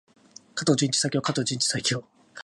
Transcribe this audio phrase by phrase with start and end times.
[0.55, 1.21] 加藤純一最強！
[1.21, 2.03] 加藤純一最強！